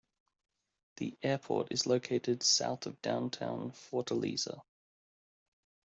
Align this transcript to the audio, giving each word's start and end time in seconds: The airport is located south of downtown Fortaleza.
The 0.97 1.15
airport 1.21 1.71
is 1.71 1.85
located 1.85 2.41
south 2.41 2.87
of 2.87 2.99
downtown 3.03 3.69
Fortaleza. 3.69 4.63